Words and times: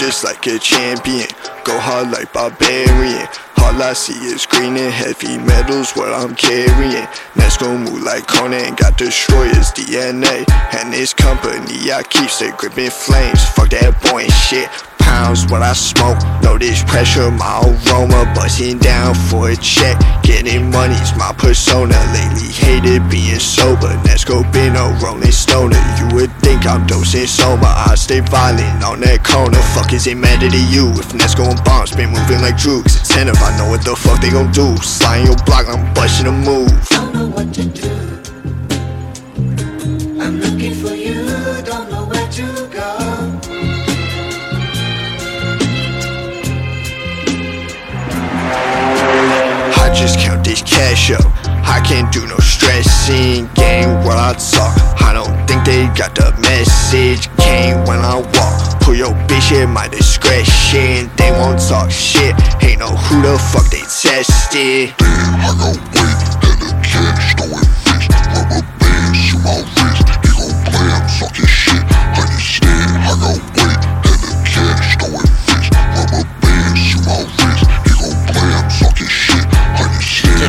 just 0.00 0.24
like 0.24 0.46
a 0.46 0.58
champion. 0.58 1.28
Go 1.62 1.78
hard 1.78 2.10
like 2.10 2.32
barbarian. 2.32 3.28
All 3.60 3.82
I 3.82 3.92
see 3.92 4.16
is 4.32 4.46
green 4.46 4.78
and 4.78 4.90
heavy 4.90 5.36
metals, 5.36 5.92
what 5.92 6.08
I'm 6.08 6.34
carrying. 6.34 7.06
Next 7.36 7.58
gon' 7.58 7.84
move 7.84 8.02
like 8.02 8.26
Conan, 8.26 8.76
got 8.76 8.96
destroyers 8.96 9.70
DNA. 9.76 10.48
And 10.80 10.90
this 10.94 11.12
company, 11.12 11.92
I 11.92 12.02
keep 12.02 12.30
the 12.40 12.54
gripping 12.56 12.88
flames. 12.88 13.44
Fuck 13.50 13.68
that 13.76 14.00
boy 14.10 14.22
and 14.22 14.32
shit 14.32 14.70
pounds 15.10 15.46
what 15.50 15.62
I 15.62 15.72
smoke. 15.72 16.18
Notice 16.42 16.82
pressure, 16.84 17.30
my 17.30 17.58
aroma, 17.66 18.30
busting 18.34 18.78
down 18.78 19.14
for 19.28 19.50
a 19.50 19.56
check. 19.56 19.98
Getting 20.22 20.70
money's 20.70 21.12
my 21.16 21.32
persona. 21.36 21.98
Lately 22.14 22.50
hated 22.62 23.02
being 23.10 23.40
sober. 23.40 23.92
Nesko 24.06 24.46
been 24.52 24.76
a 24.76 24.86
rolling 25.02 25.32
stoner. 25.32 25.82
You 25.98 26.06
would 26.14 26.32
think 26.44 26.66
I'm 26.66 26.86
dosing 26.86 27.26
soma. 27.26 27.70
I 27.90 27.94
stay 27.96 28.20
violent 28.20 28.84
on 28.84 29.00
that 29.00 29.24
corner. 29.24 29.60
Fuck 29.74 29.92
is 29.92 30.06
it 30.06 30.16
matter 30.16 30.48
to 30.48 30.62
you? 30.74 30.90
If 31.02 31.10
Nesko 31.12 31.50
and 31.50 31.62
Bomps 31.64 31.94
been 31.94 32.10
moving 32.10 32.40
like 32.40 32.56
droogs. 32.56 32.94
It's 33.00 33.08
10 33.08 33.28
if 33.28 33.42
I 33.42 33.50
know 33.58 33.68
what 33.68 33.84
the 33.84 33.96
fuck 33.96 34.20
they 34.20 34.30
gon' 34.30 34.52
do. 34.52 34.76
Sliding 34.78 35.26
your 35.26 35.36
block, 35.44 35.66
I'm 35.68 35.82
busting 35.94 36.26
a 36.26 36.32
move. 36.32 36.99
Just 50.00 50.18
count 50.18 50.42
this 50.42 50.62
cash 50.62 51.10
up. 51.10 51.24
I 51.44 51.80
can't 51.84 52.10
do 52.10 52.26
no 52.26 52.36
stressing. 52.38 53.48
Gang 53.52 54.02
when 54.06 54.16
I 54.16 54.32
talk. 54.32 54.72
I 55.00 55.12
don't 55.12 55.36
think 55.46 55.64
they 55.64 55.84
got 55.92 56.14
the 56.14 56.32
message. 56.40 57.28
Came 57.36 57.84
when 57.84 58.00
I 58.00 58.16
walk. 58.16 58.80
Pull 58.80 58.94
your 58.94 59.12
bitch 59.28 59.52
at 59.52 59.68
my 59.68 59.88
discretion. 59.88 61.10
They 61.16 61.30
won't 61.32 61.60
talk 61.60 61.90
shit. 61.90 62.34
Ain't 62.64 62.80
know 62.80 62.96
who 62.96 63.20
the 63.20 63.36
fuck 63.52 63.68
they 63.68 63.84
tested. 63.84 64.96
Damn, 64.96 65.36
I 65.44 65.52
got 65.60 65.76
weight 65.92 66.19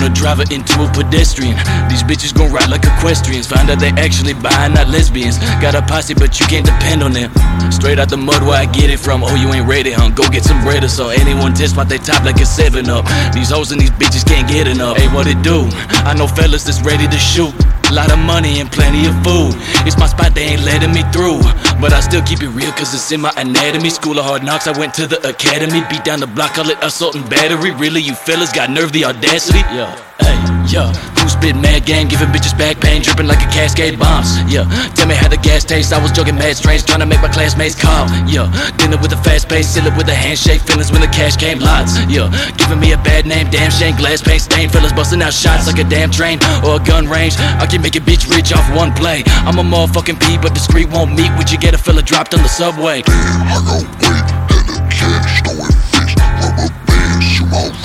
Turn 0.00 0.12
a 0.12 0.14
driver 0.14 0.44
into 0.50 0.80
a 0.80 0.88
pedestrian. 0.92 1.56
These 1.90 2.02
bitches 2.04 2.32
gon' 2.34 2.50
ride 2.50 2.70
like 2.70 2.84
equestrians. 2.84 3.46
Find 3.46 3.68
out 3.68 3.80
they 3.80 3.90
actually 4.00 4.32
bi, 4.32 4.68
not 4.68 4.88
lesbians. 4.88 5.36
Got 5.60 5.74
a 5.74 5.82
posse, 5.82 6.14
but 6.14 6.40
you 6.40 6.46
can't 6.46 6.64
depend 6.64 7.02
on 7.02 7.12
them. 7.12 7.30
Straight 7.70 7.98
out 7.98 8.08
the 8.08 8.16
mud 8.16 8.42
where 8.42 8.56
I 8.56 8.64
get 8.64 8.88
it 8.88 8.98
from. 8.98 9.22
Oh, 9.22 9.34
you 9.34 9.52
ain't 9.52 9.68
ready, 9.68 9.92
huh? 9.92 10.08
Go 10.08 10.26
get 10.30 10.42
some 10.42 10.62
bread 10.64 10.84
or 10.84 10.88
so. 10.88 11.10
Anyone 11.10 11.52
test 11.52 11.76
my 11.76 11.84
they 11.84 11.98
top 11.98 12.24
like 12.24 12.40
a 12.40 12.46
7 12.46 12.88
up. 12.88 13.04
These 13.34 13.50
hoes 13.50 13.72
and 13.72 13.80
these 13.80 13.90
bitches 13.90 14.26
can't 14.26 14.48
get 14.48 14.66
enough. 14.66 14.96
Hey, 14.96 15.12
what 15.14 15.26
it 15.26 15.42
do? 15.42 15.68
I 16.08 16.14
know 16.16 16.26
fellas 16.26 16.64
that's 16.64 16.80
ready 16.80 17.06
to 17.06 17.18
shoot. 17.18 17.52
Lot 17.92 18.12
of 18.12 18.18
money 18.18 18.60
and 18.60 18.70
plenty 18.70 19.06
of 19.06 19.14
food. 19.24 19.52
It's 19.86 19.98
my 19.98 20.06
spot, 20.06 20.34
they 20.34 20.42
ain't 20.42 20.62
letting 20.64 20.92
me 20.92 21.02
through. 21.12 21.40
But 21.80 21.92
I 21.92 22.00
still 22.00 22.22
keep 22.22 22.42
it 22.42 22.48
real, 22.48 22.70
cause 22.72 22.94
it's 22.94 23.10
in 23.10 23.20
my 23.20 23.32
anatomy. 23.36 23.90
School 23.90 24.18
of 24.18 24.24
hard 24.24 24.44
knocks, 24.44 24.66
I 24.66 24.78
went 24.78 24.94
to 24.94 25.06
the 25.06 25.18
academy. 25.28 25.82
Beat 25.90 26.04
down 26.04 26.20
the 26.20 26.26
block, 26.26 26.54
call 26.54 26.70
it 26.70 26.78
assault 26.82 27.16
and 27.16 27.28
battery. 27.28 27.72
Really, 27.72 28.00
you 28.00 28.14
fellas 28.14 28.52
got 28.52 28.70
nerve, 28.70 28.92
the 28.92 29.04
audacity? 29.04 29.60
Yeah, 29.74 29.90
hey, 30.20 30.36
yeah. 30.72 31.09
Who 31.20 31.28
spit 31.28 31.56
mad 31.56 31.84
game, 31.84 32.08
giving 32.08 32.28
bitches 32.28 32.56
back 32.56 32.80
pain, 32.80 33.02
dripping 33.02 33.26
like 33.26 33.44
a 33.44 33.50
cascade 33.52 33.98
Bomps? 33.98 34.40
Yeah, 34.48 34.64
tell 34.96 35.06
me 35.06 35.14
how 35.14 35.28
the 35.28 35.36
gas 35.36 35.64
tastes. 35.64 35.92
I 35.92 36.00
was 36.00 36.12
joking 36.12 36.36
mad 36.36 36.56
strange, 36.56 36.84
trying 36.84 37.00
to 37.00 37.06
make 37.06 37.20
my 37.20 37.28
classmates 37.28 37.76
calm. 37.76 38.08
Yeah, 38.26 38.48
dinner 38.78 38.96
with 38.96 39.12
a 39.12 39.20
fast 39.20 39.48
pace, 39.48 39.68
seal 39.68 39.86
it 39.86 39.96
with 39.96 40.08
a 40.08 40.14
handshake. 40.14 40.62
Feelings 40.62 40.90
when 40.90 41.02
the 41.02 41.12
cash 41.12 41.36
came 41.36 41.58
lots. 41.58 42.00
Yeah, 42.08 42.32
giving 42.56 42.80
me 42.80 42.92
a 42.92 42.96
bad 43.04 43.26
name, 43.26 43.50
damn 43.50 43.70
shame. 43.70 43.96
Glass 43.96 44.22
paint 44.22 44.40
stain, 44.40 44.68
fellas 44.70 44.92
busting 44.92 45.20
out 45.20 45.34
shots 45.34 45.66
like 45.66 45.78
a 45.78 45.84
damn 45.84 46.10
train 46.10 46.38
or 46.64 46.76
a 46.76 46.82
gun 46.82 47.06
range. 47.06 47.36
I 47.36 47.66
can 47.66 47.82
make 47.82 47.96
a 47.96 48.00
bitch 48.00 48.24
rich 48.34 48.52
off 48.52 48.64
one 48.74 48.94
play. 48.94 49.22
I'm 49.44 49.58
a 49.58 49.62
motherfucking 49.62 50.20
P, 50.20 50.38
but 50.38 50.54
discreet 50.54 50.88
won't 50.88 51.12
meet. 51.12 51.30
Would 51.36 51.50
you 51.50 51.58
get 51.58 51.74
a 51.74 51.78
fella 51.78 52.02
dropped 52.02 52.32
on 52.32 52.42
the 52.42 52.48
subway? 52.48 53.02
Damn, 53.02 53.44
I 53.44 53.60
got 53.68 53.84
weight 54.00 54.28
and 54.56 54.68
the 54.72 54.78
cash 54.88 55.42
throwing 55.44 55.76
fish. 55.92 56.16
Rubber 56.40 56.72
band, 56.88 57.22
shoot 57.22 57.48
my 57.52 57.68
wrist. 57.68 57.79